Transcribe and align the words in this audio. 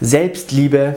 Selbstliebe, 0.00 0.96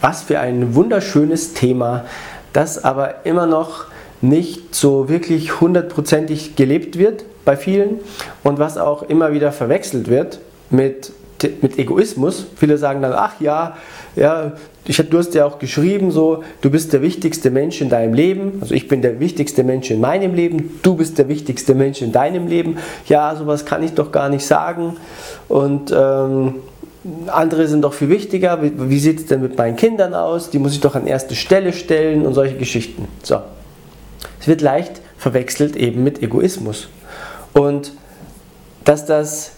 was 0.00 0.22
für 0.22 0.40
ein 0.40 0.74
wunderschönes 0.74 1.54
Thema, 1.54 2.04
das 2.52 2.82
aber 2.82 3.26
immer 3.26 3.46
noch 3.46 3.86
nicht 4.20 4.74
so 4.74 5.08
wirklich 5.08 5.60
hundertprozentig 5.60 6.56
gelebt 6.56 6.98
wird 6.98 7.24
bei 7.44 7.56
vielen 7.56 8.00
und 8.42 8.58
was 8.58 8.78
auch 8.78 9.02
immer 9.02 9.32
wieder 9.32 9.52
verwechselt 9.52 10.08
wird 10.08 10.40
mit, 10.70 11.12
mit 11.60 11.78
Egoismus. 11.78 12.46
Viele 12.56 12.78
sagen 12.78 13.02
dann, 13.02 13.12
ach 13.12 13.40
ja, 13.40 13.76
ja, 14.16 14.52
ich, 14.86 14.96
du 14.96 15.18
hast 15.18 15.34
ja 15.34 15.44
auch 15.44 15.58
geschrieben, 15.58 16.10
so, 16.10 16.44
du 16.60 16.70
bist 16.70 16.92
der 16.92 17.02
wichtigste 17.02 17.50
Mensch 17.50 17.80
in 17.80 17.88
deinem 17.88 18.14
Leben. 18.14 18.58
Also 18.60 18.74
ich 18.74 18.88
bin 18.88 19.02
der 19.02 19.18
wichtigste 19.20 19.64
Mensch 19.64 19.90
in 19.90 20.00
meinem 20.00 20.34
Leben, 20.34 20.78
du 20.82 20.94
bist 20.94 21.18
der 21.18 21.28
wichtigste 21.28 21.74
Mensch 21.74 22.02
in 22.02 22.12
deinem 22.12 22.46
Leben. 22.46 22.78
Ja, 23.08 23.34
sowas 23.34 23.64
kann 23.64 23.82
ich 23.82 23.94
doch 23.94 24.12
gar 24.12 24.28
nicht 24.28 24.46
sagen. 24.46 24.96
Und 25.48 25.92
ähm, 25.94 26.54
andere 27.26 27.68
sind 27.68 27.82
doch 27.82 27.94
viel 27.94 28.08
wichtiger. 28.08 28.62
Wie, 28.62 28.72
wie 28.90 28.98
sieht 28.98 29.20
es 29.20 29.26
denn 29.26 29.42
mit 29.42 29.56
meinen 29.56 29.76
Kindern 29.76 30.14
aus? 30.14 30.50
Die 30.50 30.58
muss 30.58 30.72
ich 30.72 30.80
doch 30.80 30.94
an 30.94 31.06
erste 31.06 31.34
Stelle 31.34 31.72
stellen 31.72 32.26
und 32.26 32.34
solche 32.34 32.56
Geschichten. 32.56 33.08
So. 33.22 33.40
Es 34.40 34.48
wird 34.48 34.60
leicht 34.60 35.00
verwechselt 35.18 35.76
eben 35.76 36.04
mit 36.04 36.22
Egoismus. 36.22 36.88
Und 37.52 37.92
dass 38.84 39.06
das 39.06 39.52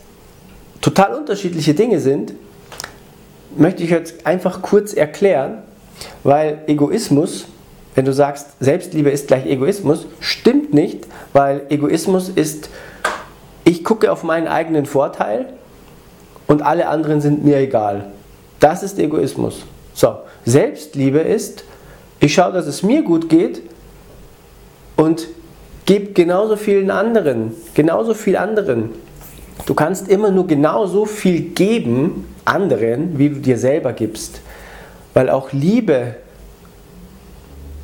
total 0.80 1.14
unterschiedliche 1.14 1.74
Dinge 1.74 2.00
sind, 2.00 2.34
möchte 3.56 3.82
ich 3.82 3.90
jetzt 3.90 4.26
einfach 4.26 4.62
kurz 4.62 4.92
erklären, 4.92 5.59
weil 6.23 6.62
Egoismus, 6.66 7.46
wenn 7.95 8.04
du 8.04 8.12
sagst, 8.12 8.48
Selbstliebe 8.60 9.10
ist 9.10 9.28
gleich 9.28 9.46
Egoismus, 9.46 10.06
stimmt 10.20 10.73
nicht, 10.73 11.06
weil 11.32 11.62
Egoismus 11.68 12.28
ist, 12.28 12.70
ich 13.65 13.84
gucke 13.84 14.12
auf 14.12 14.23
meinen 14.23 14.46
eigenen 14.46 14.87
Vorteil 14.87 15.46
und 16.48 16.62
alle 16.62 16.88
anderen 16.88 17.20
sind 17.20 17.45
mir 17.45 17.59
egal. 17.59 18.07
Das 18.59 18.83
ist 18.83 18.98
Egoismus. 18.98 19.65
So, 19.95 20.16
Selbstliebe 20.45 21.21
ist, 21.21 21.65
ich 22.18 22.35
schaue, 22.35 22.52
dass 22.52 22.66
es 22.66 22.82
mir 22.82 23.02
gut 23.02 23.29
geht 23.29 23.63
und 24.96 25.29
gebe 25.87 26.13
genauso 26.13 26.57
vielen 26.57 26.90
anderen, 26.90 27.52
genauso 27.74 28.15
viel 28.15 28.37
anderen. 28.37 28.90
Du 29.66 29.74
kannst 29.74 30.09
immer 30.09 30.30
nur 30.30 30.46
genauso 30.46 31.05
viel 31.05 31.40
geben, 31.40 32.27
anderen, 32.45 33.18
wie 33.18 33.29
du 33.29 33.37
dir 33.37 33.59
selber 33.59 33.93
gibst. 33.93 34.40
Weil 35.15 35.30
auch 35.30 35.52
Liebe 35.52 36.16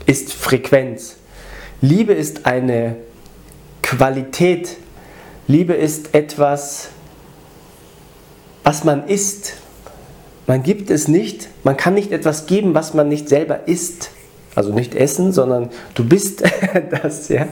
ist 0.07 0.33
Frequenz. 0.33 1.17
Liebe 1.81 2.15
ist 2.15 2.47
eine 2.47 2.97
Qualität. 3.83 4.77
Liebe 5.47 5.75
ist 5.75 6.15
etwas, 6.15 6.91
was 8.65 8.83
man 8.83 9.07
ist. 9.07 9.55
Man 10.47 10.63
gibt 10.63 10.91
es 10.91 11.09
nicht, 11.09 11.49
man 11.63 11.77
kann 11.77 11.95
nicht 11.95 12.13
etwas 12.13 12.47
geben, 12.47 12.75
was 12.75 12.93
man 12.93 13.09
nicht 13.09 13.29
selber 13.29 13.67
ist. 13.67 14.11
Also 14.55 14.73
nicht 14.73 14.95
essen, 14.95 15.33
sondern 15.33 15.71
du 15.95 16.05
bist 16.05 16.43
das, 17.03 17.29
ja. 17.29 17.47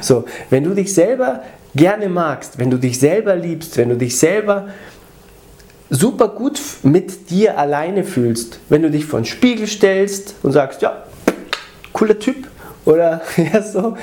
So, 0.00 0.24
wenn 0.50 0.64
du 0.64 0.74
dich 0.74 0.94
selber 0.94 1.42
gerne 1.74 2.08
magst, 2.08 2.58
wenn 2.58 2.70
du 2.70 2.78
dich 2.78 2.98
selber 2.98 3.36
liebst, 3.36 3.76
wenn 3.76 3.90
du 3.90 3.96
dich 3.96 4.18
selber 4.18 4.68
super 5.90 6.28
gut 6.28 6.60
mit 6.82 7.30
dir 7.30 7.58
alleine 7.58 8.04
fühlst, 8.04 8.60
wenn 8.68 8.82
du 8.82 8.90
dich 8.90 9.06
vor 9.06 9.20
den 9.20 9.24
Spiegel 9.24 9.66
stellst 9.66 10.34
und 10.42 10.52
sagst, 10.52 10.82
ja, 10.82 11.04
cooler 11.92 12.18
Typ, 12.18 12.48
oder 12.88 13.20
ja, 13.36 13.62
so. 13.62 13.96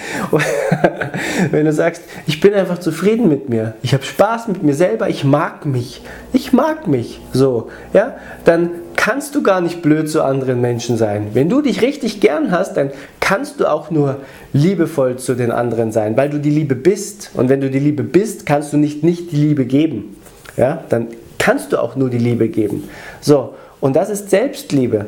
wenn 1.52 1.66
du 1.66 1.73
sagst, 1.73 2.03
ich 2.28 2.39
bin 2.39 2.53
einfach 2.53 2.78
zufrieden 2.78 3.28
mit 3.28 3.50
mir, 3.50 3.73
ich 3.81 3.94
habe 3.94 4.03
Spaß 4.03 4.47
mit 4.47 4.61
mir 4.61 4.75
selber, 4.75 5.09
ich 5.09 5.23
mag 5.23 5.66
mich, 5.66 6.03
ich 6.33 6.53
mag 6.53 6.88
mich, 6.88 7.19
so, 7.33 7.69
ja, 7.94 8.16
dann 8.45 8.69
kannst 8.95 9.33
du 9.33 9.41
gar 9.41 9.59
nicht 9.59 9.81
blöd 9.81 10.09
zu 10.09 10.23
anderen 10.23 10.61
Menschen 10.61 10.97
sein. 10.97 11.30
Wenn 11.33 11.50
du 11.50 11.61
dich 11.61 11.81
richtig 11.81 12.22
gern 12.22 12.52
hast, 12.52 12.78
dann 12.78 12.91
kannst 13.19 13.59
du 13.59 13.66
auch 13.66 13.89
nur 13.89 14.17
liebevoll 14.53 15.17
zu 15.17 15.33
den 15.33 15.51
anderen 15.51 15.91
sein, 15.91 16.16
weil 16.16 16.29
du 16.29 16.40
die 16.40 16.51
Liebe 16.51 16.75
bist. 16.75 17.31
Und 17.34 17.50
wenn 17.50 17.62
du 17.62 17.72
die 17.72 17.79
Liebe 17.79 18.03
bist, 18.03 18.45
kannst 18.45 18.72
du 18.72 18.78
nicht 18.78 19.03
nicht 19.03 19.31
die 19.31 19.38
Liebe 19.38 19.66
geben. 19.66 20.16
Ja, 20.57 20.84
dann 20.90 21.07
kannst 21.40 21.74
du 21.74 21.81
auch 21.81 21.95
nur 21.95 22.09
die 22.09 22.19
Liebe 22.19 22.50
geben. 22.50 22.88
So, 23.19 23.56
und 23.79 23.95
das 23.95 24.09
ist 24.09 24.29
Selbstliebe. 24.29 25.07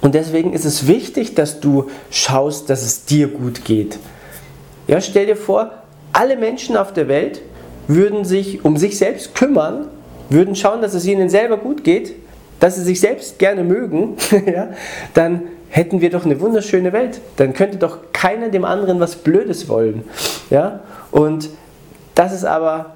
Und 0.00 0.14
deswegen 0.14 0.52
ist 0.52 0.64
es 0.64 0.86
wichtig, 0.86 1.34
dass 1.34 1.60
du 1.60 1.90
schaust, 2.10 2.70
dass 2.70 2.82
es 2.82 3.04
dir 3.04 3.28
gut 3.28 3.64
geht. 3.64 3.98
Ja, 4.86 5.00
stell 5.00 5.26
dir 5.26 5.36
vor, 5.36 5.70
alle 6.12 6.36
Menschen 6.36 6.76
auf 6.76 6.92
der 6.92 7.08
Welt 7.08 7.40
würden 7.88 8.24
sich 8.24 8.64
um 8.64 8.76
sich 8.76 8.98
selbst 8.98 9.34
kümmern, 9.34 9.86
würden 10.30 10.56
schauen, 10.56 10.80
dass 10.82 10.94
es 10.94 11.06
ihnen 11.06 11.28
selber 11.28 11.56
gut 11.56 11.84
geht, 11.84 12.14
dass 12.60 12.76
sie 12.76 12.82
sich 12.82 13.00
selbst 13.00 13.38
gerne 13.38 13.64
mögen, 13.64 14.16
ja, 14.46 14.68
dann 15.12 15.42
hätten 15.74 16.00
wir 16.00 16.10
doch 16.10 16.24
eine 16.24 16.40
wunderschöne 16.40 16.92
Welt. 16.92 17.20
Dann 17.36 17.52
könnte 17.52 17.78
doch 17.78 17.98
keiner 18.12 18.48
dem 18.48 18.64
anderen 18.64 19.00
was 19.00 19.16
Blödes 19.16 19.68
wollen. 19.68 20.04
Ja? 20.48 20.80
Und 21.10 21.50
das 22.14 22.32
ist 22.32 22.44
aber 22.44 22.94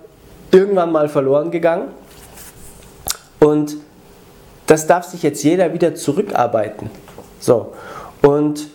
irgendwann 0.52 0.92
mal 0.92 1.08
verloren 1.08 1.50
gegangen. 1.50 1.88
Und 3.40 3.76
das 4.68 4.86
darf 4.86 5.04
sich 5.06 5.24
jetzt 5.24 5.42
jeder 5.42 5.72
wieder 5.72 5.96
zurückarbeiten. 5.96 6.90
So. 7.40 7.72
Und 8.22 8.68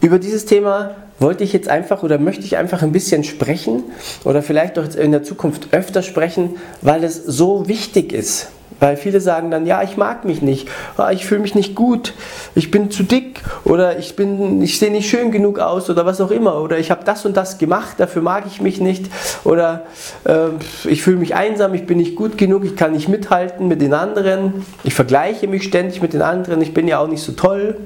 über 0.00 0.18
dieses 0.18 0.44
Thema 0.44 0.96
wollte 1.18 1.44
ich 1.44 1.52
jetzt 1.52 1.68
einfach 1.68 2.02
oder 2.02 2.18
möchte 2.18 2.44
ich 2.44 2.56
einfach 2.58 2.82
ein 2.82 2.92
bisschen 2.92 3.24
sprechen 3.24 3.84
oder 4.24 4.42
vielleicht 4.42 4.78
auch 4.78 4.94
in 4.94 5.12
der 5.12 5.22
Zukunft 5.22 5.72
öfter 5.72 6.02
sprechen, 6.02 6.56
weil 6.82 7.04
es 7.04 7.24
so 7.24 7.68
wichtig 7.68 8.12
ist. 8.12 8.48
Weil 8.78 8.98
viele 8.98 9.22
sagen 9.22 9.50
dann, 9.50 9.64
ja, 9.64 9.82
ich 9.82 9.96
mag 9.96 10.26
mich 10.26 10.42
nicht, 10.42 10.68
ah, 10.98 11.10
ich 11.10 11.24
fühle 11.24 11.40
mich 11.40 11.54
nicht 11.54 11.74
gut, 11.74 12.12
ich 12.54 12.70
bin 12.70 12.90
zu 12.90 13.04
dick 13.04 13.42
oder 13.64 13.98
ich, 13.98 14.18
ich 14.18 14.78
sehe 14.78 14.90
nicht 14.90 15.08
schön 15.08 15.30
genug 15.30 15.58
aus 15.58 15.88
oder 15.88 16.04
was 16.04 16.20
auch 16.20 16.30
immer. 16.30 16.60
Oder 16.60 16.78
ich 16.78 16.90
habe 16.90 17.02
das 17.02 17.24
und 17.24 17.36
das 17.38 17.56
gemacht, 17.56 17.98
dafür 17.98 18.20
mag 18.20 18.44
ich 18.46 18.60
mich 18.60 18.78
nicht. 18.80 19.06
Oder 19.44 19.84
äh, 20.24 20.48
ich 20.84 21.02
fühle 21.02 21.16
mich 21.16 21.34
einsam, 21.34 21.72
ich 21.72 21.86
bin 21.86 21.96
nicht 21.96 22.16
gut 22.16 22.36
genug, 22.36 22.64
ich 22.64 22.76
kann 22.76 22.92
nicht 22.92 23.08
mithalten 23.08 23.66
mit 23.66 23.80
den 23.80 23.94
anderen, 23.94 24.66
ich 24.84 24.94
vergleiche 24.94 25.48
mich 25.48 25.62
ständig 25.64 26.02
mit 26.02 26.12
den 26.12 26.22
anderen, 26.22 26.60
ich 26.60 26.74
bin 26.74 26.86
ja 26.86 26.98
auch 26.98 27.08
nicht 27.08 27.22
so 27.22 27.32
toll, 27.32 27.78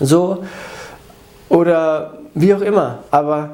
so. 0.00 0.44
Oder 1.50 2.14
wie 2.34 2.54
auch 2.54 2.62
immer, 2.62 3.00
aber 3.10 3.50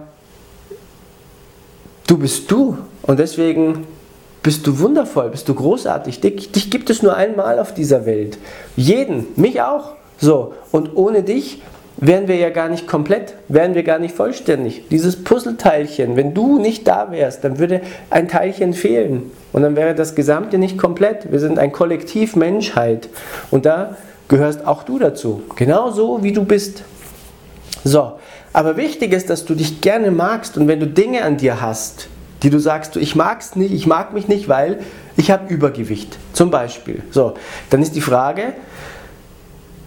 du 2.07 2.19
bist 2.19 2.49
du. 2.51 2.79
Und 3.03 3.19
deswegen 3.19 3.85
bist 4.43 4.67
du 4.67 4.79
wundervoll, 4.81 5.31
bist 5.31 5.49
du 5.49 5.55
großartig. 5.55 6.21
Dich, 6.21 6.53
dich 6.53 6.71
gibt 6.71 6.91
es 6.91 7.03
nur 7.03 7.17
einmal 7.17 7.59
auf 7.59 7.75
dieser 7.75 8.07
Welt. 8.07 8.39
Jeden, 8.77 9.27
mich 9.37 9.63
auch. 9.63 9.93
So, 10.19 10.55
und 10.71 10.97
ohne 10.97 11.23
dich 11.23 11.63
wären 11.97 12.27
wir 12.27 12.37
ja 12.37 12.51
gar 12.51 12.69
nicht 12.69 12.87
komplett, 12.87 13.35
wären 13.49 13.75
wir 13.75 13.83
gar 13.85 13.99
nicht 13.99 14.15
vollständig. 14.15 14.89
Dieses 14.91 15.23
Puzzleteilchen, 15.23 16.17
wenn 16.17 16.35
du 16.35 16.59
nicht 16.59 16.89
da 16.89 17.13
wärst, 17.13 17.45
dann 17.45 17.59
würde 17.59 17.81
ein 18.11 18.29
Teilchen 18.29 18.73
fehlen 18.73 19.31
und 19.53 19.63
dann 19.63 19.77
wäre 19.77 19.95
das 19.95 20.15
Gesamte 20.15 20.59
nicht 20.59 20.79
komplett. 20.79 21.31
Wir 21.31 21.39
sind 21.39 21.59
ein 21.59 21.71
Kollektiv 21.71 22.35
Menschheit 22.35 23.09
und 23.51 23.67
da 23.67 23.97
gehörst 24.29 24.67
auch 24.67 24.83
du 24.83 24.99
dazu, 24.99 25.43
genauso 25.55 26.23
wie 26.25 26.33
du 26.33 26.45
bist. 26.45 26.83
So, 27.85 28.13
aber 28.53 28.77
wichtig 28.77 29.13
ist, 29.13 29.31
dass 29.31 29.45
du 29.45 29.55
dich 29.55 29.81
gerne 29.81 30.11
magst 30.11 30.57
und 30.57 30.69
wenn 30.69 30.81
du 30.81 30.87
Dinge 30.87 31.23
an 31.23 31.37
dir 31.37 31.61
hast, 31.61 32.09
die 32.43 32.51
du 32.51 32.59
sagst, 32.59 32.97
ich 32.97 33.15
mag's 33.15 33.57
nicht, 33.57 33.73
ich 33.73 33.87
mag 33.87 34.13
mich 34.13 34.29
nicht, 34.29 34.49
weil 34.49 34.81
ich 35.17 35.31
habe 35.31 35.53
Übergewicht, 35.53 36.19
zum 36.33 36.51
Beispiel. 36.51 37.03
So, 37.11 37.35
dann 37.71 37.83
ist 37.83 37.95
die 37.95 38.01
Frage, 38.01 38.55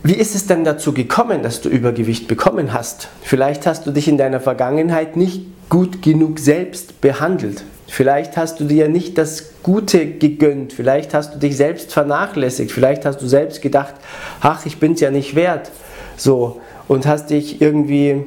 wie 0.03 0.13
ist 0.13 0.35
es 0.35 0.45
denn 0.45 0.63
dazu 0.63 0.93
gekommen, 0.93 1.41
dass 1.41 1.61
du 1.61 1.69
Übergewicht 1.69 2.27
bekommen 2.27 2.73
hast? 2.73 3.07
Vielleicht 3.23 3.65
hast 3.65 3.87
du 3.87 3.91
dich 3.91 4.07
in 4.07 4.17
deiner 4.17 4.39
Vergangenheit 4.39 5.17
nicht 5.17 5.41
gut 5.69 6.01
genug 6.01 6.39
selbst 6.39 7.01
behandelt. 7.01 7.63
Vielleicht 7.87 8.37
hast 8.37 8.59
du 8.59 8.65
dir 8.65 8.87
nicht 8.87 9.17
das 9.17 9.51
Gute 9.63 10.05
gegönnt. 10.05 10.73
Vielleicht 10.73 11.13
hast 11.13 11.35
du 11.35 11.39
dich 11.39 11.57
selbst 11.57 11.91
vernachlässigt. 11.91 12.71
Vielleicht 12.71 13.05
hast 13.05 13.21
du 13.21 13.27
selbst 13.27 13.61
gedacht, 13.61 13.95
ach, 14.41 14.65
ich 14.65 14.79
bin 14.79 14.93
es 14.93 14.99
ja 14.99 15.11
nicht 15.11 15.35
wert. 15.35 15.71
So 16.17 16.61
und 16.87 17.07
hast 17.07 17.31
dich 17.31 17.61
irgendwie 17.61 18.25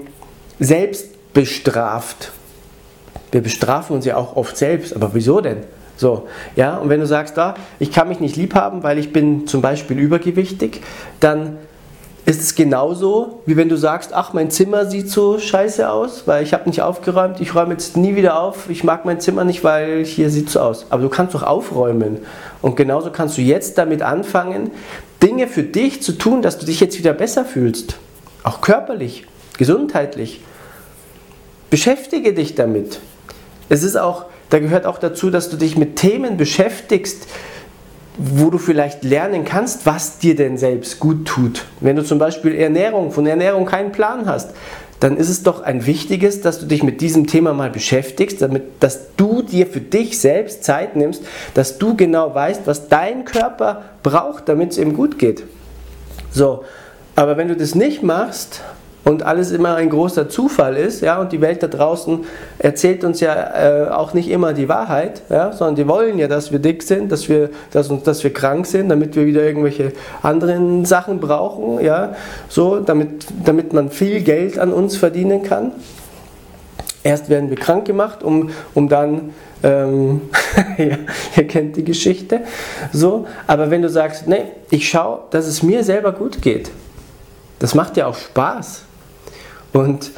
selbst 0.59 1.33
bestraft 1.33 2.33
wir 3.31 3.43
bestrafen 3.43 3.97
uns 3.97 4.05
ja 4.05 4.17
auch 4.17 4.37
oft 4.37 4.57
selbst, 4.57 4.95
aber 4.95 5.11
wieso 5.15 5.41
denn? 5.41 5.59
So, 5.97 6.29
ja, 6.55 6.77
und 6.77 6.89
wenn 6.91 7.01
du 7.01 7.07
sagst, 7.07 7.37
da, 7.37 7.55
ich 7.81 7.91
kann 7.91 8.09
mich 8.09 8.21
nicht 8.21 8.37
lieb 8.37 8.55
haben, 8.55 8.85
weil 8.85 8.99
ich 8.99 9.13
bin 9.13 9.47
zum 9.49 9.61
Beispiel 9.61 9.99
übergewichtig, 9.99 10.81
dann 11.19 11.59
ist 12.29 12.43
es 12.43 12.55
genauso, 12.55 13.41
wie 13.47 13.57
wenn 13.57 13.71
du 13.71 13.77
sagst, 13.77 14.13
ach, 14.13 14.35
mein 14.35 14.51
Zimmer 14.51 14.85
sieht 14.85 15.11
so 15.11 15.39
scheiße 15.39 15.91
aus, 15.91 16.25
weil 16.27 16.45
ich 16.45 16.53
habe 16.53 16.69
nicht 16.69 16.83
aufgeräumt, 16.83 17.41
ich 17.41 17.55
räume 17.55 17.73
jetzt 17.73 17.97
nie 17.97 18.17
wieder 18.17 18.39
auf, 18.39 18.69
ich 18.69 18.85
mag 18.85 19.07
mein 19.07 19.19
Zimmer 19.19 19.45
nicht, 19.45 19.65
weil 19.65 20.05
hier 20.05 20.29
sieht 20.29 20.51
so 20.51 20.61
aus. 20.61 20.87
Aber 20.91 21.03
du 21.03 21.09
kannst 21.09 21.35
doch 21.35 21.43
aufräumen. 21.43 22.19
Und 22.61 22.77
genauso 22.77 23.11
kannst 23.11 23.39
du 23.39 23.41
jetzt 23.41 23.79
damit 23.79 24.03
anfangen, 24.03 24.73
Dinge 25.23 25.49
für 25.49 25.63
dich 25.63 26.03
zu 26.03 26.13
tun, 26.13 26.43
dass 26.43 26.59
du 26.59 26.67
dich 26.67 26.81
jetzt 26.81 26.99
wieder 26.99 27.15
besser 27.15 27.47
fühlst. 27.47 27.97
Auch 28.43 28.61
körperlich, 28.61 29.27
gesundheitlich. 29.57 30.43
Beschäftige 31.71 32.35
dich 32.35 32.55
damit. 32.55 33.01
Es 33.69 33.83
ist 33.83 33.97
auch, 33.97 34.27
da 34.51 34.59
gehört 34.59 34.87
auch 34.87 34.99
dazu, 34.99 35.31
dass 35.31 35.51
du 35.51 35.57
dich 35.57 35.77
mit 35.77 35.97
Themen 35.97 36.37
beschäftigst, 36.37 37.27
wo 38.17 38.51
du 38.51 38.59
vielleicht 38.59 39.05
lernen 39.05 39.45
kannst, 39.45 39.87
was 39.87 40.19
dir 40.19 40.35
denn 40.35 40.59
selbst 40.59 40.99
gut 40.99 41.27
tut. 41.27 41.65
Wenn 41.81 41.97
du 41.97 42.03
zum 42.03 42.19
Beispiel 42.19 42.55
Ernährung, 42.55 43.13
von 43.13 43.27
Ernährung 43.27 43.65
keinen 43.65 43.93
Plan 43.93 44.27
hast, 44.27 44.51
dann 45.01 45.17
ist 45.17 45.29
es 45.29 45.45
doch 45.45 45.63
ein 45.63 45.87
wichtiges, 45.87 46.41
dass 46.41 46.59
du 46.59 46.67
dich 46.67 46.83
mit 46.83 47.01
diesem 47.01 47.29
Thema 47.29 47.53
mal 47.53 47.71
beschäftigst, 47.71 48.43
damit, 48.43 48.65
dass 48.81 49.15
du 49.17 49.43
dir 49.43 49.67
für 49.69 49.81
dich 49.81 50.19
selbst 50.19 50.65
Zeit 50.65 50.97
nimmst, 50.97 51.23
dass 51.55 51.79
du 51.79 51.97
genau 51.97 52.35
weißt, 52.35 52.63
was 52.65 52.89
dein 52.89 53.25
Körper 53.25 53.83
braucht, 54.03 54.49
damit 54.49 54.73
es 54.73 54.79
ihm 54.79 54.95
gut 54.95 55.19
geht. 55.19 55.45
So, 56.33 56.65
aber 57.15 57.37
wenn 57.37 57.47
du 57.47 57.57
das 57.57 57.77
nicht 57.77 58.03
machst 58.03 58.63
und 59.09 59.23
alles 59.23 59.53
immer 59.53 59.75
ein 59.75 59.89
großer 59.89 60.29
Zufall 60.29 60.77
ist, 60.77 61.01
ja, 61.01 61.19
und 61.19 61.33
die 61.33 61.41
Welt 61.41 61.63
da 61.63 61.67
draußen 61.67 62.27
erzählt 62.59 63.05
uns 63.05 63.21
ja 63.21 63.87
äh, 63.87 63.89
auch 63.89 64.13
nicht 64.13 64.29
immer 64.29 64.53
die 64.53 64.69
Wahrheit, 64.69 65.23
ja, 65.31 65.53
sondern 65.53 65.77
die 65.77 65.89
wollen 65.89 66.19
ja, 66.19 66.29
dass 66.29 66.53
wir 66.53 66.59
dick 66.59 66.83
sind, 66.83 67.11
dass 67.11 67.27
wir, 67.29 67.49
dass, 67.71 67.89
uns, 67.89 68.03
dass 68.03 68.23
wir 68.23 68.35
krank 68.35 68.67
sind, 68.67 68.91
damit 68.91 69.17
wir 69.17 69.25
wieder 69.25 69.43
irgendwelche 69.43 69.93
anderen 70.23 70.85
Sachen 70.85 71.21
brauchen, 71.21 71.83
ja, 71.83 72.15
so, 72.51 72.81
damit, 72.81 73.27
damit 73.45 73.73
man 73.73 73.91
viel 73.91 74.21
Geld 74.21 74.59
an 74.59 74.75
uns 74.75 74.99
verdienen 74.99 75.43
kann. 75.43 75.73
Erst 77.03 77.31
werden 77.31 77.49
wir 77.49 77.57
krank 77.57 77.87
gemacht, 77.87 78.23
um, 78.23 78.51
um 78.75 78.91
dann 78.91 79.33
ähm, 79.63 80.21
ja, 80.77 80.99
ihr 81.35 81.47
kennt 81.47 81.77
die 81.77 81.85
Geschichte. 81.85 82.43
So, 82.93 83.27
aber 83.47 83.71
wenn 83.71 83.81
du 83.81 83.89
sagst, 83.89 84.29
nee, 84.29 84.45
ich 84.69 84.87
schaue, 84.87 85.21
dass 85.31 85.47
es 85.47 85.63
mir 85.63 85.83
selber 85.83 86.13
gut 86.13 86.43
geht, 86.43 86.71
das 87.59 87.75
macht 87.75 87.97
ja 87.97 88.07
auch 88.07 88.17
Spaß. 88.17 88.83
Und 89.73 90.11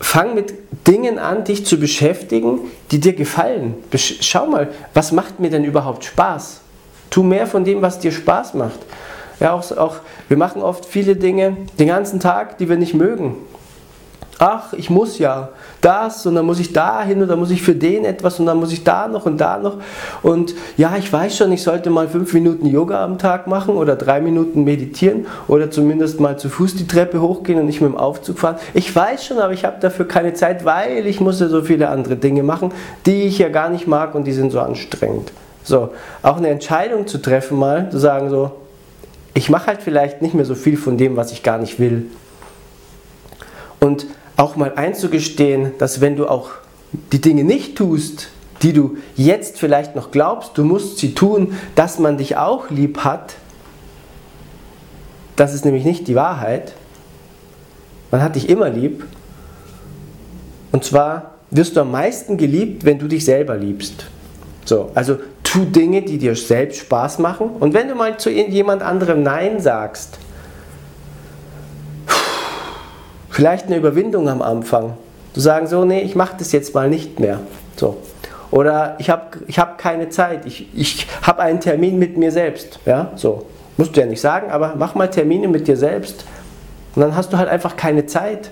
fang 0.00 0.34
mit 0.34 0.54
Dingen 0.86 1.18
an, 1.18 1.44
dich 1.44 1.66
zu 1.66 1.78
beschäftigen, 1.78 2.60
die 2.90 3.00
dir 3.00 3.12
gefallen. 3.12 3.74
Schau 3.94 4.46
mal, 4.46 4.68
was 4.94 5.12
macht 5.12 5.40
mir 5.40 5.50
denn 5.50 5.64
überhaupt 5.64 6.04
Spaß? 6.04 6.60
Tu 7.10 7.22
mehr 7.22 7.46
von 7.46 7.64
dem, 7.64 7.82
was 7.82 7.98
dir 7.98 8.12
Spaß 8.12 8.54
macht. 8.54 8.78
Ja, 9.40 9.52
auch, 9.52 9.70
auch, 9.76 9.96
wir 10.28 10.36
machen 10.36 10.62
oft 10.62 10.84
viele 10.86 11.16
Dinge 11.16 11.56
den 11.78 11.88
ganzen 11.88 12.20
Tag, 12.20 12.58
die 12.58 12.68
wir 12.68 12.76
nicht 12.76 12.94
mögen 12.94 13.36
ach, 14.40 14.72
ich 14.72 14.88
muss 14.88 15.18
ja 15.18 15.50
das 15.82 16.24
und 16.24 16.34
dann 16.34 16.46
muss 16.46 16.58
ich 16.58 16.72
da 16.72 17.02
hin 17.04 17.20
und 17.20 17.28
dann 17.28 17.38
muss 17.38 17.50
ich 17.50 17.62
für 17.62 17.74
den 17.74 18.06
etwas 18.06 18.40
und 18.40 18.46
dann 18.46 18.58
muss 18.58 18.72
ich 18.72 18.82
da 18.82 19.06
noch 19.06 19.26
und 19.26 19.38
da 19.38 19.58
noch. 19.58 19.76
Und 20.22 20.54
ja, 20.78 20.96
ich 20.98 21.12
weiß 21.12 21.36
schon, 21.36 21.52
ich 21.52 21.62
sollte 21.62 21.90
mal 21.90 22.08
fünf 22.08 22.32
Minuten 22.32 22.66
Yoga 22.66 23.04
am 23.04 23.18
Tag 23.18 23.46
machen 23.46 23.76
oder 23.76 23.96
drei 23.96 24.22
Minuten 24.22 24.64
meditieren 24.64 25.26
oder 25.46 25.70
zumindest 25.70 26.20
mal 26.20 26.38
zu 26.38 26.48
Fuß 26.48 26.74
die 26.74 26.86
Treppe 26.86 27.20
hochgehen 27.20 27.60
und 27.60 27.66
nicht 27.66 27.82
mit 27.82 27.90
dem 27.90 27.98
Aufzug 27.98 28.38
fahren. 28.38 28.56
Ich 28.72 28.94
weiß 28.96 29.26
schon, 29.26 29.38
aber 29.38 29.52
ich 29.52 29.66
habe 29.66 29.76
dafür 29.78 30.08
keine 30.08 30.32
Zeit, 30.32 30.64
weil 30.64 31.06
ich 31.06 31.20
muss 31.20 31.38
ja 31.38 31.48
so 31.48 31.62
viele 31.62 31.90
andere 31.90 32.16
Dinge 32.16 32.42
machen, 32.42 32.72
die 33.04 33.24
ich 33.24 33.38
ja 33.38 33.50
gar 33.50 33.68
nicht 33.68 33.86
mag 33.86 34.14
und 34.14 34.24
die 34.24 34.32
sind 34.32 34.52
so 34.52 34.60
anstrengend. 34.60 35.32
So, 35.64 35.90
auch 36.22 36.38
eine 36.38 36.48
Entscheidung 36.48 37.06
zu 37.06 37.18
treffen 37.18 37.58
mal, 37.58 37.90
zu 37.90 37.98
sagen 37.98 38.30
so, 38.30 38.52
ich 39.34 39.50
mache 39.50 39.66
halt 39.66 39.82
vielleicht 39.82 40.22
nicht 40.22 40.34
mehr 40.34 40.46
so 40.46 40.54
viel 40.54 40.78
von 40.78 40.96
dem, 40.96 41.16
was 41.16 41.30
ich 41.30 41.42
gar 41.42 41.58
nicht 41.58 41.78
will. 41.78 42.06
Und 43.80 44.06
auch 44.36 44.56
mal 44.56 44.72
einzugestehen, 44.74 45.72
dass 45.78 46.00
wenn 46.00 46.16
du 46.16 46.26
auch 46.26 46.50
die 47.12 47.20
Dinge 47.20 47.44
nicht 47.44 47.76
tust, 47.76 48.28
die 48.62 48.72
du 48.72 48.96
jetzt 49.16 49.58
vielleicht 49.58 49.96
noch 49.96 50.10
glaubst, 50.10 50.58
du 50.58 50.64
musst 50.64 50.98
sie 50.98 51.14
tun, 51.14 51.56
dass 51.74 51.98
man 51.98 52.18
dich 52.18 52.36
auch 52.36 52.70
lieb 52.70 52.98
hat, 53.04 53.34
das 55.36 55.54
ist 55.54 55.64
nämlich 55.64 55.84
nicht 55.84 56.06
die 56.06 56.14
Wahrheit. 56.14 56.74
Man 58.10 58.22
hat 58.22 58.36
dich 58.36 58.50
immer 58.50 58.68
lieb. 58.68 59.06
Und 60.70 60.84
zwar 60.84 61.36
wirst 61.50 61.76
du 61.76 61.80
am 61.80 61.90
meisten 61.90 62.36
geliebt, 62.36 62.84
wenn 62.84 62.98
du 62.98 63.08
dich 63.08 63.24
selber 63.24 63.56
liebst. 63.56 64.04
So, 64.66 64.90
also 64.94 65.16
tu 65.42 65.64
Dinge, 65.64 66.02
die 66.02 66.18
dir 66.18 66.36
selbst 66.36 66.80
Spaß 66.80 67.20
machen. 67.20 67.50
Und 67.58 67.72
wenn 67.72 67.88
du 67.88 67.94
mal 67.94 68.18
zu 68.18 68.30
jemand 68.30 68.82
anderem 68.82 69.22
Nein 69.22 69.60
sagst, 69.60 70.18
Vielleicht 73.30 73.66
eine 73.66 73.76
Überwindung 73.76 74.28
am 74.28 74.42
Anfang. 74.42 74.94
Zu 75.34 75.40
sagen, 75.40 75.68
so, 75.68 75.84
nee, 75.84 76.00
ich 76.00 76.16
mache 76.16 76.36
das 76.38 76.52
jetzt 76.52 76.74
mal 76.74 76.90
nicht 76.90 77.20
mehr. 77.20 77.40
So. 77.76 77.98
Oder 78.50 78.96
ich 78.98 79.10
habe 79.10 79.38
ich 79.46 79.58
hab 79.60 79.78
keine 79.78 80.08
Zeit, 80.08 80.44
ich, 80.44 80.66
ich 80.74 81.06
habe 81.22 81.40
einen 81.40 81.60
Termin 81.60 81.98
mit 81.98 82.16
mir 82.16 82.32
selbst. 82.32 82.80
Ja, 82.84 83.12
so. 83.14 83.46
Musst 83.76 83.96
du 83.96 84.00
ja 84.00 84.06
nicht 84.06 84.20
sagen, 84.20 84.50
aber 84.50 84.74
mach 84.76 84.94
mal 84.94 85.08
Termine 85.08 85.48
mit 85.48 85.68
dir 85.68 85.76
selbst. 85.76 86.24
Und 86.94 87.02
dann 87.02 87.14
hast 87.14 87.32
du 87.32 87.38
halt 87.38 87.48
einfach 87.48 87.76
keine 87.76 88.06
Zeit. 88.06 88.50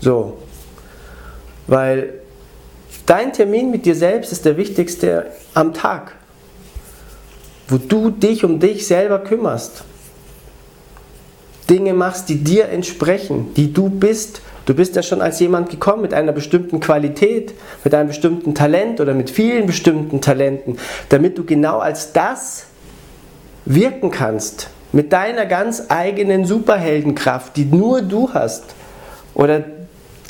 So. 0.00 0.38
Weil 1.66 2.14
dein 3.06 3.32
Termin 3.32 3.70
mit 3.70 3.84
dir 3.84 3.94
selbst 3.94 4.32
ist 4.32 4.44
der 4.46 4.56
wichtigste 4.56 5.26
am 5.52 5.74
Tag. 5.74 6.12
Wo 7.68 7.76
du 7.76 8.10
dich 8.10 8.44
um 8.44 8.58
dich 8.58 8.86
selber 8.86 9.18
kümmerst. 9.18 9.84
Dinge 11.70 11.94
machst, 11.94 12.28
die 12.28 12.42
dir 12.42 12.68
entsprechen, 12.68 13.54
die 13.54 13.72
du 13.72 13.88
bist. 13.88 14.42
Du 14.66 14.74
bist 14.74 14.96
ja 14.96 15.02
schon 15.02 15.20
als 15.20 15.40
jemand 15.40 15.70
gekommen 15.70 16.02
mit 16.02 16.14
einer 16.14 16.32
bestimmten 16.32 16.80
Qualität, 16.80 17.54
mit 17.84 17.94
einem 17.94 18.08
bestimmten 18.08 18.54
Talent 18.54 19.00
oder 19.00 19.14
mit 19.14 19.30
vielen 19.30 19.66
bestimmten 19.66 20.20
Talenten, 20.20 20.78
damit 21.08 21.36
du 21.38 21.44
genau 21.44 21.78
als 21.78 22.12
das 22.12 22.66
wirken 23.64 24.10
kannst. 24.10 24.68
Mit 24.92 25.12
deiner 25.12 25.46
ganz 25.46 25.84
eigenen 25.88 26.46
Superheldenkraft, 26.46 27.56
die 27.56 27.64
nur 27.64 28.02
du 28.02 28.32
hast. 28.32 28.64
Oder 29.34 29.64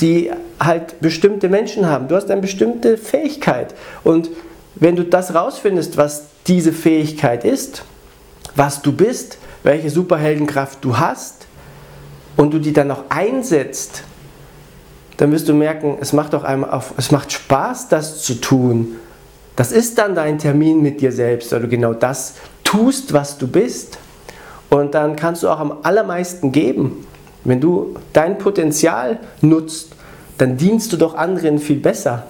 die 0.00 0.31
halt 0.58 1.00
bestimmte 1.00 1.48
Menschen 1.48 1.86
haben. 1.86 2.08
Du 2.08 2.16
hast 2.16 2.31
eine 2.31 2.40
bestimmte 2.40 2.96
Fähigkeit. 2.96 3.75
Und 4.02 4.31
wenn 4.75 4.96
du 4.96 5.04
das 5.04 5.34
rausfindest, 5.34 5.96
was 5.96 6.25
diese 6.46 6.72
Fähigkeit 6.72 7.44
ist, 7.44 7.84
was 8.56 8.82
du 8.82 8.92
bist, 8.92 9.38
welche 9.64 9.90
Superheldenkraft 9.90 10.84
du 10.84 10.96
hast 10.96 11.49
und 12.37 12.55
du 12.55 12.61
die 12.61 12.72
dann 12.72 12.87
noch 12.87 13.05
einsetzt, 13.08 14.05
dann 15.16 15.32
wirst 15.32 15.49
du 15.49 15.55
merken, 15.55 15.96
es 16.00 16.12
macht 16.12 16.34
auch 16.34 16.44
einmal 16.44 16.70
auf, 16.70 16.94
es 16.96 17.11
macht 17.11 17.32
Spaß, 17.32 17.88
das 17.88 18.22
zu 18.22 18.34
tun. 18.40 18.96
Das 19.56 19.72
ist 19.72 19.99
dann 19.99 20.14
dein 20.14 20.38
Termin 20.38 20.82
mit 20.82 21.00
dir 21.00 21.12
selbst, 21.12 21.50
weil 21.52 21.61
du 21.61 21.69
genau 21.69 21.94
das 21.94 22.34
tust, 22.62 23.12
was 23.12 23.38
du 23.38 23.46
bist. 23.46 23.99
Und 24.69 24.94
dann 24.94 25.16
kannst 25.16 25.43
du 25.43 25.49
auch 25.49 25.61
am 25.61 25.78
allermeisten 25.82 26.50
geben. 26.52 27.06
Wenn 27.44 27.60
du 27.60 27.94
dein 28.12 28.38
Potenzial 28.38 29.20
nutzt, 29.40 29.93
dann 30.38 30.56
dienst 30.56 30.93
du 30.93 30.96
doch 30.96 31.14
anderen 31.14 31.58
viel 31.58 31.76
besser, 31.76 32.26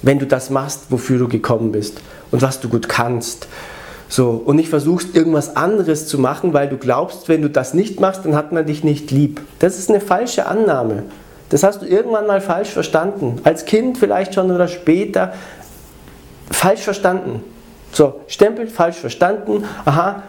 wenn 0.00 0.18
du 0.18 0.26
das 0.26 0.48
machst, 0.48 0.86
wofür 0.88 1.18
du 1.18 1.28
gekommen 1.28 1.70
bist 1.70 2.00
und 2.30 2.40
was 2.40 2.60
du 2.60 2.68
gut 2.68 2.88
kannst. 2.88 3.46
So, 4.12 4.42
und 4.44 4.56
nicht 4.56 4.68
versuchst 4.68 5.16
irgendwas 5.16 5.56
anderes 5.56 6.06
zu 6.06 6.18
machen, 6.18 6.52
weil 6.52 6.68
du 6.68 6.76
glaubst, 6.76 7.30
wenn 7.30 7.40
du 7.40 7.48
das 7.48 7.72
nicht 7.72 7.98
machst, 7.98 8.26
dann 8.26 8.36
hat 8.36 8.52
man 8.52 8.66
dich 8.66 8.84
nicht 8.84 9.10
lieb. 9.10 9.40
Das 9.58 9.78
ist 9.78 9.88
eine 9.88 10.02
falsche 10.02 10.44
Annahme. 10.44 11.04
Das 11.48 11.62
hast 11.62 11.80
du 11.80 11.86
irgendwann 11.86 12.26
mal 12.26 12.42
falsch 12.42 12.68
verstanden. 12.68 13.40
Als 13.42 13.64
Kind 13.64 13.96
vielleicht 13.96 14.34
schon 14.34 14.50
oder 14.50 14.68
später. 14.68 15.32
Falsch 16.50 16.82
verstanden. 16.82 17.42
So, 17.90 18.20
Stempel, 18.26 18.66
falsch 18.66 18.96
verstanden. 18.96 19.64
Aha. 19.86 20.22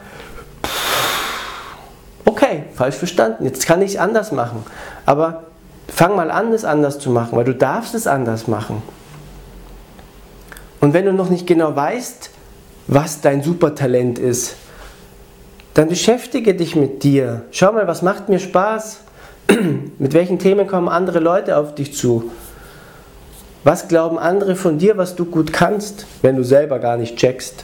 Okay, 2.24 2.64
falsch 2.76 2.96
verstanden. 2.96 3.44
Jetzt 3.44 3.66
kann 3.66 3.82
ich 3.82 3.96
es 3.96 3.98
anders 3.98 4.32
machen. 4.32 4.64
Aber 5.06 5.44
fang 5.90 6.16
mal 6.16 6.32
an, 6.32 6.54
es 6.54 6.64
anders 6.64 7.00
zu 7.00 7.10
machen, 7.10 7.36
weil 7.36 7.44
du 7.44 7.54
darfst 7.54 7.96
es 7.96 8.08
anders 8.08 8.48
machen. 8.48 8.82
Und 10.80 10.94
wenn 10.94 11.04
du 11.04 11.12
noch 11.12 11.30
nicht 11.30 11.46
genau 11.46 11.76
weißt, 11.76 12.30
was 12.88 13.22
dein 13.22 13.42
Supertalent 13.42 14.20
ist, 14.20 14.56
dann 15.74 15.90
beschäftige 15.90 16.54
dich 16.54 16.76
mit 16.76 17.04
dir. 17.04 17.44
Schau 17.52 17.72
mal, 17.72 17.88
was 17.88 18.02
macht 18.02 18.30
mir 18.30 18.40
Spaß? 18.40 19.00
mit 20.00 20.14
welchen 20.14 20.40
Themen 20.40 20.68
kommen 20.68 20.88
andere 20.88 21.20
Leute 21.20 21.58
auf 21.58 21.76
dich 21.76 21.94
zu? 21.94 22.32
Was 23.64 23.88
glauben 23.88 24.20
andere 24.20 24.56
von 24.56 24.78
dir, 24.78 24.98
was 24.98 25.16
du 25.16 25.26
gut 25.26 25.54
kannst, 25.54 26.06
wenn 26.22 26.36
du 26.36 26.44
selber 26.44 26.80
gar 26.80 26.98
nicht 26.98 27.16
checkst? 27.16 27.64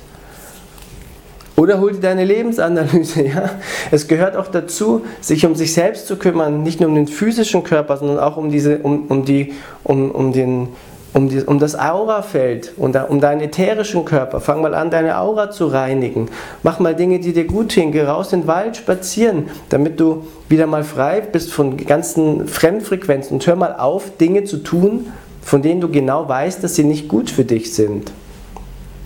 Oder 1.59 1.81
hol 1.81 1.91
dir 1.91 1.99
deine 1.99 2.23
Lebensanalyse. 2.23 3.21
Ja? 3.25 3.49
Es 3.91 4.07
gehört 4.07 4.37
auch 4.37 4.47
dazu, 4.47 5.03
sich 5.19 5.45
um 5.45 5.55
sich 5.55 5.73
selbst 5.73 6.07
zu 6.07 6.15
kümmern, 6.15 6.63
nicht 6.63 6.79
nur 6.79 6.87
um 6.87 6.95
den 6.95 7.07
physischen 7.07 7.65
Körper, 7.65 7.97
sondern 7.97 8.17
auch 8.17 8.37
um, 8.37 8.49
diese, 8.49 8.77
um, 8.79 9.07
um, 9.07 9.25
die, 9.25 9.53
um, 9.83 10.09
um 10.09 10.31
den 10.31 10.69
um, 11.13 11.29
die, 11.29 11.41
um 11.41 11.59
das 11.59 11.77
Aurafeld, 11.77 12.73
um, 12.77 12.93
um 13.09 13.19
deinen 13.19 13.41
ätherischen 13.41 14.05
Körper. 14.05 14.39
Fang 14.39 14.61
mal 14.61 14.73
an, 14.73 14.89
deine 14.91 15.17
Aura 15.17 15.51
zu 15.51 15.67
reinigen. 15.67 16.29
Mach 16.63 16.79
mal 16.79 16.95
Dinge, 16.95 17.19
die 17.19 17.33
dir 17.33 17.45
gut 17.45 17.73
tun. 17.73 17.91
Geh 17.91 18.03
raus 18.03 18.33
in 18.33 18.41
den 18.41 18.47
Wald 18.47 18.77
spazieren, 18.77 19.49
damit 19.69 19.99
du 19.99 20.25
wieder 20.47 20.67
mal 20.67 20.83
frei 20.83 21.21
bist 21.21 21.51
von 21.51 21.77
ganzen 21.77 22.47
Fremdfrequenzen. 22.47 23.35
Und 23.35 23.47
hör 23.47 23.55
mal 23.55 23.75
auf, 23.75 24.17
Dinge 24.17 24.43
zu 24.43 24.57
tun, 24.57 25.07
von 25.41 25.61
denen 25.61 25.81
du 25.81 25.89
genau 25.89 26.27
weißt, 26.27 26.63
dass 26.63 26.75
sie 26.75 26.83
nicht 26.83 27.07
gut 27.07 27.29
für 27.29 27.45
dich 27.45 27.73
sind. 27.73 28.11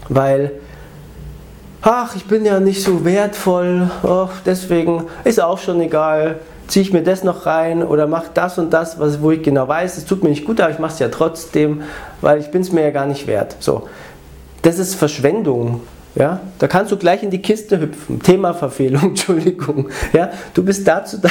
Weil, 0.09 0.51
ach, 1.81 2.15
ich 2.15 2.25
bin 2.25 2.43
ja 2.43 2.59
nicht 2.59 2.83
so 2.83 3.05
wertvoll, 3.05 3.89
oh, 4.03 4.27
deswegen 4.45 5.05
ist 5.23 5.41
auch 5.41 5.57
schon 5.57 5.79
egal 5.79 6.39
ziehe 6.73 6.81
ich 6.81 6.91
mir 6.91 7.03
das 7.03 7.23
noch 7.23 7.45
rein 7.45 7.83
oder 7.83 8.07
mache 8.07 8.31
das 8.33 8.57
und 8.57 8.73
das, 8.73 8.97
was, 8.99 9.21
wo 9.21 9.29
ich 9.29 9.43
genau 9.43 9.67
weiß, 9.67 9.95
es 9.95 10.05
tut 10.05 10.23
mir 10.23 10.29
nicht 10.29 10.43
gut, 10.43 10.59
aber 10.59 10.71
ich 10.71 10.79
mache 10.79 10.93
es 10.93 10.97
ja 10.97 11.07
trotzdem, 11.09 11.83
weil 12.19 12.39
ich 12.39 12.49
bin 12.49 12.63
es 12.63 12.71
mir 12.71 12.81
ja 12.81 12.89
gar 12.89 13.05
nicht 13.05 13.27
wert. 13.27 13.55
So, 13.59 13.87
das 14.63 14.79
ist 14.79 14.95
Verschwendung. 14.95 15.81
Ja, 16.15 16.39
da 16.57 16.67
kannst 16.67 16.91
du 16.91 16.97
gleich 16.97 17.21
in 17.21 17.29
die 17.29 17.43
Kiste 17.43 17.79
hüpfen. 17.79 18.23
Themaverfehlung, 18.23 19.03
Entschuldigung. 19.09 19.89
Ja, 20.13 20.31
du 20.55 20.63
bist 20.63 20.87
dazu 20.87 21.19
da, 21.19 21.29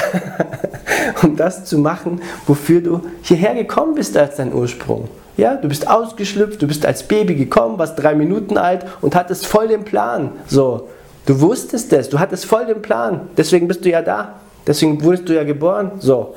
um 1.25 1.34
das 1.34 1.64
zu 1.64 1.76
machen, 1.76 2.22
wofür 2.46 2.80
du 2.80 3.00
hierher 3.22 3.56
gekommen 3.56 3.96
bist 3.96 4.16
als 4.16 4.37
dein 4.37 4.54
Ursprung. 4.54 5.08
Ja, 5.37 5.56
du 5.56 5.66
bist 5.66 5.88
ausgeschlüpft, 5.88 6.62
du 6.62 6.68
bist 6.68 6.87
als 6.87 7.02
Baby 7.02 7.34
gekommen, 7.34 7.80
warst 7.80 8.00
drei 8.00 8.14
Minuten 8.14 8.58
alt 8.58 8.87
und 9.00 9.16
hattest 9.16 9.46
voll 9.46 9.66
den 9.66 9.82
Plan. 9.82 10.30
So, 10.46 10.88
du 11.26 11.40
wusstest 11.40 11.92
es, 11.92 12.08
du 12.11 12.20
hattest 12.20 12.46
voll 12.46 12.66
den 12.66 12.80
Plan. 12.80 13.22
Deswegen 13.37 13.66
bist 13.66 13.84
du 13.84 13.90
ja 13.90 14.02
da. 14.02 14.34
Deswegen 14.66 15.02
wurdest 15.02 15.28
du 15.28 15.35
ja 15.35 15.45
geboren. 15.45 15.92
So. 15.99 16.35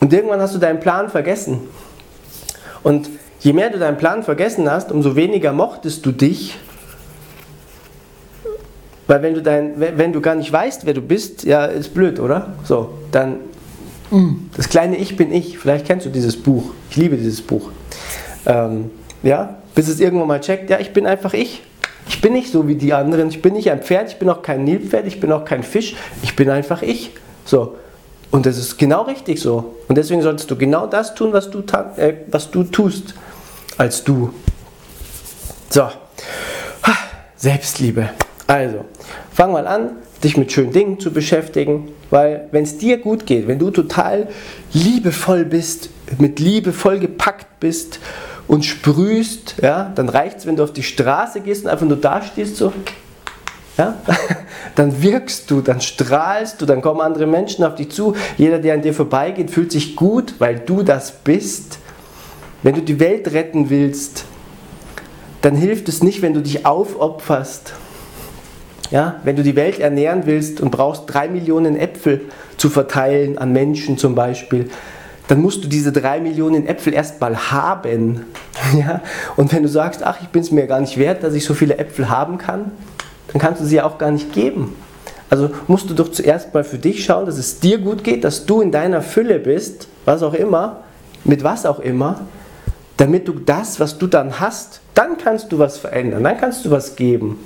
Und 0.00 0.12
irgendwann 0.12 0.40
hast 0.40 0.54
du 0.54 0.58
deinen 0.58 0.80
Plan 0.80 1.08
vergessen. 1.08 1.60
Und 2.82 3.10
je 3.40 3.52
mehr 3.52 3.70
du 3.70 3.78
deinen 3.78 3.98
Plan 3.98 4.22
vergessen 4.22 4.70
hast, 4.70 4.92
umso 4.92 5.16
weniger 5.16 5.52
mochtest 5.52 6.06
du 6.06 6.12
dich 6.12 6.58
weil 9.08 9.22
wenn 9.22 9.34
du, 9.34 9.42
dein, 9.42 9.72
wenn 9.80 10.12
du 10.12 10.20
gar 10.20 10.34
nicht 10.34 10.52
weißt, 10.52 10.84
wer 10.84 10.92
du 10.92 11.00
bist, 11.00 11.42
ja, 11.44 11.64
ist 11.64 11.94
blöd, 11.94 12.20
oder? 12.20 12.52
So, 12.62 12.90
dann 13.10 13.36
mm. 14.10 14.50
das 14.54 14.68
kleine 14.68 14.96
Ich 14.96 15.16
bin 15.16 15.32
ich. 15.32 15.58
Vielleicht 15.58 15.86
kennst 15.86 16.04
du 16.04 16.10
dieses 16.10 16.36
Buch. 16.36 16.74
Ich 16.90 16.96
liebe 16.96 17.16
dieses 17.16 17.40
Buch. 17.40 17.70
Ähm, 18.44 18.90
ja, 19.22 19.56
bis 19.74 19.88
es 19.88 19.98
irgendwann 19.98 20.28
mal 20.28 20.40
checkt, 20.40 20.68
ja, 20.68 20.78
ich 20.78 20.92
bin 20.92 21.06
einfach 21.06 21.32
ich. 21.32 21.62
Ich 22.08 22.20
bin 22.20 22.32
nicht 22.32 22.50
so 22.50 22.66
wie 22.66 22.74
die 22.74 22.92
anderen. 22.92 23.28
Ich 23.28 23.42
bin 23.42 23.54
nicht 23.54 23.70
ein 23.70 23.82
Pferd, 23.82 24.10
ich 24.10 24.18
bin 24.18 24.28
auch 24.28 24.42
kein 24.42 24.64
Nilpferd, 24.64 25.06
ich 25.06 25.20
bin 25.20 25.30
auch 25.32 25.44
kein 25.44 25.62
Fisch. 25.62 25.94
Ich 26.22 26.34
bin 26.36 26.50
einfach 26.50 26.82
ich. 26.82 27.10
So. 27.44 27.76
Und 28.30 28.46
das 28.46 28.58
ist 28.58 28.78
genau 28.78 29.02
richtig 29.02 29.40
so. 29.40 29.76
Und 29.88 29.96
deswegen 29.96 30.22
solltest 30.22 30.50
du 30.50 30.56
genau 30.56 30.86
das 30.86 31.14
tun, 31.14 31.32
was 31.32 31.50
du, 31.50 31.62
äh, 31.96 32.14
was 32.30 32.50
du 32.50 32.64
tust, 32.64 33.14
als 33.76 34.04
du. 34.04 34.32
So. 35.70 35.88
Selbstliebe. 37.38 38.10
Also, 38.48 38.84
fang 39.32 39.52
mal 39.52 39.68
an, 39.68 39.90
dich 40.24 40.36
mit 40.36 40.50
schönen 40.50 40.72
Dingen 40.72 40.98
zu 40.98 41.12
beschäftigen, 41.12 41.92
weil 42.10 42.48
wenn 42.50 42.64
es 42.64 42.78
dir 42.78 42.98
gut 42.98 43.26
geht, 43.26 43.46
wenn 43.46 43.60
du 43.60 43.70
total 43.70 44.26
liebevoll 44.72 45.44
bist, 45.44 45.90
mit 46.18 46.40
Liebe 46.40 46.72
voll 46.72 46.98
gepackt 46.98 47.60
bist 47.60 48.00
und 48.48 48.64
sprühst, 48.64 49.56
ja, 49.62 49.92
dann 49.94 50.08
reicht 50.08 50.38
es, 50.38 50.46
wenn 50.46 50.56
du 50.56 50.64
auf 50.64 50.72
die 50.72 50.82
Straße 50.82 51.40
gehst 51.40 51.64
und 51.64 51.70
einfach 51.70 51.86
nur 51.86 51.98
da 51.98 52.22
stehst, 52.22 52.56
so, 52.56 52.72
ja, 53.76 53.94
dann 54.74 55.02
wirkst 55.02 55.50
du, 55.50 55.60
dann 55.60 55.80
strahlst 55.80 56.60
du, 56.60 56.66
dann 56.66 56.80
kommen 56.80 57.00
andere 57.00 57.26
Menschen 57.26 57.64
auf 57.64 57.76
dich 57.76 57.90
zu. 57.90 58.16
Jeder, 58.38 58.58
der 58.58 58.74
an 58.74 58.82
dir 58.82 58.94
vorbeigeht, 58.94 59.50
fühlt 59.50 59.70
sich 59.70 59.94
gut, 59.94 60.34
weil 60.38 60.58
du 60.58 60.82
das 60.82 61.12
bist. 61.12 61.78
Wenn 62.62 62.74
du 62.74 62.82
die 62.82 62.98
Welt 62.98 63.32
retten 63.32 63.70
willst, 63.70 64.24
dann 65.42 65.54
hilft 65.54 65.88
es 65.88 66.02
nicht, 66.02 66.22
wenn 66.22 66.34
du 66.34 66.40
dich 66.40 66.66
aufopferst. 66.66 67.74
Ja, 68.90 69.20
wenn 69.22 69.36
du 69.36 69.42
die 69.42 69.54
Welt 69.54 69.78
ernähren 69.78 70.22
willst 70.24 70.62
und 70.62 70.70
brauchst 70.70 71.02
drei 71.06 71.28
Millionen 71.28 71.76
Äpfel 71.76 72.22
zu 72.56 72.70
verteilen 72.70 73.36
an 73.36 73.52
Menschen 73.52 73.98
zum 73.98 74.14
Beispiel, 74.14 74.70
dann 75.28 75.40
musst 75.40 75.62
du 75.62 75.68
diese 75.68 75.92
drei 75.92 76.20
Millionen 76.20 76.66
Äpfel 76.66 76.92
erstmal 76.92 77.50
haben. 77.50 78.24
Ja? 78.76 79.02
Und 79.36 79.52
wenn 79.52 79.62
du 79.62 79.68
sagst, 79.68 80.02
ach, 80.02 80.18
ich 80.20 80.28
bin 80.28 80.42
es 80.42 80.50
mir 80.50 80.66
gar 80.66 80.80
nicht 80.80 80.98
wert, 80.98 81.22
dass 81.22 81.32
ich 81.34 81.44
so 81.44 81.54
viele 81.54 81.78
Äpfel 81.78 82.10
haben 82.10 82.38
kann, 82.38 82.72
dann 83.28 83.40
kannst 83.40 83.60
du 83.60 83.64
sie 83.64 83.80
auch 83.80 83.98
gar 83.98 84.10
nicht 84.10 84.32
geben. 84.32 84.74
Also 85.30 85.50
musst 85.68 85.88
du 85.88 85.94
doch 85.94 86.10
zuerst 86.10 86.52
mal 86.54 86.64
für 86.64 86.78
dich 86.78 87.04
schauen, 87.04 87.26
dass 87.26 87.38
es 87.38 87.60
dir 87.60 87.78
gut 87.78 88.02
geht, 88.02 88.24
dass 88.24 88.46
du 88.46 88.60
in 88.60 88.72
deiner 88.72 89.00
Fülle 89.00 89.38
bist, 89.38 89.86
was 90.04 90.22
auch 90.22 90.34
immer, 90.34 90.80
mit 91.24 91.44
was 91.44 91.66
auch 91.66 91.78
immer, 91.78 92.22
damit 92.96 93.28
du 93.28 93.34
das, 93.34 93.78
was 93.78 93.96
du 93.96 94.06
dann 94.06 94.40
hast, 94.40 94.80
dann 94.94 95.18
kannst 95.18 95.52
du 95.52 95.58
was 95.58 95.78
verändern, 95.78 96.24
dann 96.24 96.36
kannst 96.36 96.64
du 96.64 96.70
was 96.70 96.96
geben. 96.96 97.38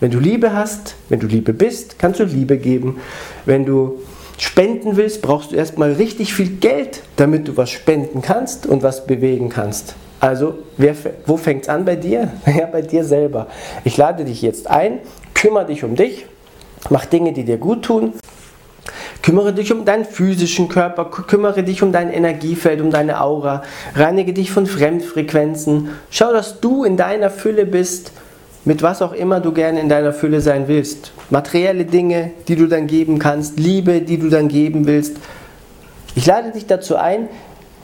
Wenn 0.00 0.10
du 0.10 0.18
Liebe 0.18 0.52
hast, 0.52 0.94
wenn 1.08 1.18
du 1.18 1.26
Liebe 1.26 1.52
bist, 1.52 1.98
kannst 1.98 2.20
du 2.20 2.24
Liebe 2.24 2.58
geben. 2.58 2.98
Wenn 3.46 3.64
du 3.64 4.00
spenden 4.38 4.96
willst, 4.96 5.20
brauchst 5.22 5.52
du 5.52 5.56
erstmal 5.56 5.92
richtig 5.92 6.32
viel 6.32 6.48
Geld, 6.56 7.02
damit 7.16 7.48
du 7.48 7.56
was 7.56 7.70
spenden 7.70 8.22
kannst 8.22 8.66
und 8.66 8.82
was 8.82 9.06
bewegen 9.06 9.48
kannst. 9.48 9.94
Also, 10.20 10.58
wer, 10.76 10.94
wo 11.26 11.36
fängt 11.36 11.64
es 11.64 11.68
an 11.68 11.84
bei 11.84 11.96
dir? 11.96 12.32
Ja, 12.46 12.66
bei 12.66 12.82
dir 12.82 13.04
selber. 13.04 13.48
Ich 13.84 13.96
lade 13.96 14.24
dich 14.24 14.42
jetzt 14.42 14.68
ein, 14.68 15.00
kümmere 15.34 15.66
dich 15.66 15.84
um 15.84 15.94
dich, 15.94 16.26
mach 16.90 17.04
Dinge, 17.06 17.32
die 17.32 17.44
dir 17.44 17.58
gut 17.58 17.84
tun. 17.84 18.14
Kümmere 19.22 19.52
dich 19.52 19.72
um 19.72 19.84
deinen 19.84 20.04
physischen 20.04 20.68
Körper, 20.68 21.04
kümmere 21.04 21.62
dich 21.62 21.82
um 21.82 21.92
dein 21.92 22.10
Energiefeld, 22.10 22.80
um 22.80 22.90
deine 22.90 23.20
Aura, 23.20 23.62
reinige 23.94 24.32
dich 24.32 24.50
von 24.50 24.66
Fremdfrequenzen. 24.66 25.90
Schau, 26.08 26.32
dass 26.32 26.60
du 26.60 26.84
in 26.84 26.96
deiner 26.96 27.28
Fülle 27.28 27.66
bist 27.66 28.12
mit 28.68 28.82
was 28.82 29.00
auch 29.00 29.14
immer 29.14 29.40
du 29.40 29.52
gerne 29.52 29.80
in 29.80 29.88
deiner 29.88 30.12
Fülle 30.12 30.42
sein 30.42 30.68
willst. 30.68 31.12
Materielle 31.30 31.86
Dinge, 31.86 32.32
die 32.48 32.54
du 32.54 32.66
dann 32.66 32.86
geben 32.86 33.18
kannst, 33.18 33.58
Liebe, 33.58 34.02
die 34.02 34.18
du 34.18 34.28
dann 34.28 34.48
geben 34.48 34.86
willst. 34.86 35.16
Ich 36.14 36.26
lade 36.26 36.52
dich 36.52 36.66
dazu 36.66 36.96
ein, 36.96 37.30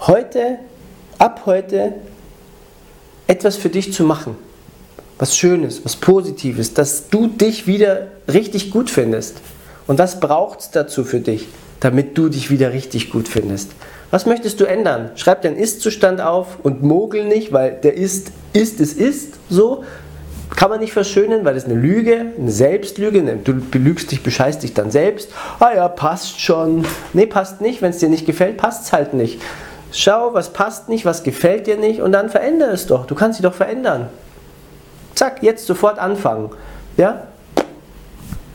heute, 0.00 0.58
ab 1.16 1.44
heute, 1.46 1.94
etwas 3.26 3.56
für 3.56 3.70
dich 3.70 3.94
zu 3.94 4.04
machen. 4.04 4.36
Was 5.18 5.38
Schönes, 5.38 5.82
was 5.86 5.96
Positives, 5.96 6.74
dass 6.74 7.08
du 7.08 7.28
dich 7.28 7.66
wieder 7.66 8.08
richtig 8.30 8.70
gut 8.70 8.90
findest. 8.90 9.38
Und 9.86 9.98
was 9.98 10.20
braucht 10.20 10.60
es 10.60 10.70
dazu 10.70 11.04
für 11.04 11.20
dich, 11.20 11.48
damit 11.80 12.18
du 12.18 12.28
dich 12.28 12.50
wieder 12.50 12.74
richtig 12.74 13.08
gut 13.08 13.26
findest? 13.26 13.70
Was 14.10 14.26
möchtest 14.26 14.60
du 14.60 14.66
ändern? 14.66 15.12
Schreib 15.14 15.40
deinen 15.40 15.56
Ist-Zustand 15.56 16.20
auf 16.20 16.58
und 16.62 16.82
mogel 16.82 17.24
nicht, 17.24 17.54
weil 17.54 17.72
der 17.82 17.94
Ist, 17.94 18.32
ist, 18.52 18.80
es 18.80 18.92
ist 18.92 19.38
so, 19.48 19.82
kann 20.56 20.70
man 20.70 20.80
nicht 20.80 20.92
verschönen, 20.92 21.44
weil 21.44 21.54
das 21.54 21.64
eine 21.64 21.74
Lüge, 21.74 22.26
eine 22.38 22.50
Selbstlüge, 22.50 23.22
du 23.42 23.54
belügst 23.54 24.10
dich, 24.10 24.22
bescheißt 24.22 24.62
dich 24.62 24.72
dann 24.74 24.90
selbst. 24.90 25.30
Ah 25.58 25.72
ja, 25.74 25.88
passt 25.88 26.40
schon. 26.40 26.84
Nee, 27.12 27.26
passt 27.26 27.60
nicht. 27.60 27.82
Wenn 27.82 27.90
es 27.90 27.98
dir 27.98 28.08
nicht 28.08 28.26
gefällt, 28.26 28.56
passt 28.56 28.86
es 28.86 28.92
halt 28.92 29.14
nicht. 29.14 29.40
Schau, 29.90 30.34
was 30.34 30.52
passt 30.52 30.88
nicht, 30.88 31.04
was 31.04 31.22
gefällt 31.22 31.66
dir 31.66 31.76
nicht 31.76 32.00
und 32.00 32.12
dann 32.12 32.28
verändere 32.28 32.70
es 32.70 32.86
doch. 32.86 33.06
Du 33.06 33.14
kannst 33.14 33.38
dich 33.38 33.44
doch 33.44 33.54
verändern. 33.54 34.08
Zack, 35.14 35.42
jetzt 35.42 35.66
sofort 35.66 35.98
anfangen. 35.98 36.50
Ja? 36.96 37.28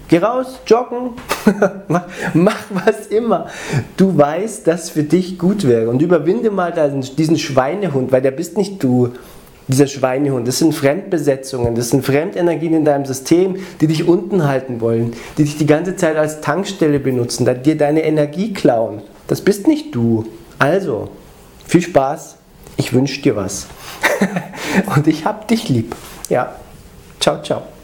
Geh 0.10 0.18
raus, 0.18 0.60
joggen, 0.66 1.12
mach, 1.88 2.06
mach, 2.34 2.64
was 2.72 3.08
immer. 3.08 3.48
Du 3.96 4.18
weißt, 4.18 4.66
dass 4.66 4.90
für 4.90 5.04
dich 5.04 5.38
gut 5.38 5.68
wäre. 5.68 5.90
Und 5.90 6.02
überwinde 6.02 6.50
mal 6.50 6.74
diesen 7.18 7.38
Schweinehund, 7.38 8.12
weil 8.12 8.22
der 8.22 8.32
bist 8.32 8.58
nicht 8.58 8.84
du 8.84 9.14
dieser 9.70 9.88
Schweinehund. 9.88 10.48
Das 10.48 10.60
sind 10.60 10.74
Fremdbesetzungen, 10.74 11.76
das 11.76 11.92
sind 11.92 12.06
Fremdenergien 12.06 12.74
in 12.74 12.86
deinem 12.86 13.06
System, 13.06 13.58
die 13.80 13.88
dich 13.88 14.08
unten 14.08 14.46
halten 14.46 14.82
wollen, 14.82 15.14
die 15.38 15.44
dich 15.44 15.58
die 15.58 15.66
ganze 15.66 15.96
Zeit 15.96 16.18
als 16.18 16.42
Tankstelle 16.42 17.00
benutzen, 17.00 17.46
die 17.46 17.54
dir 17.62 17.78
deine 17.78 18.04
Energie 18.04 18.54
klauen. 18.54 19.02
Das 19.28 19.42
bist 19.42 19.68
nicht 19.68 19.96
du. 19.96 20.26
Also, 20.58 21.10
viel 21.66 21.82
Spaß. 21.82 22.36
Ich 22.78 22.94
wünsche 22.94 23.22
dir 23.22 23.36
was. 23.36 23.68
Und 24.96 25.08
ich 25.08 25.26
hab 25.26 25.48
dich 25.48 25.70
lieb. 25.70 25.96
Ja. 26.30 26.56
Ciao, 27.20 27.42
ciao. 27.42 27.79